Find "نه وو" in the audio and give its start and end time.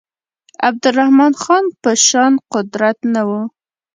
3.13-3.41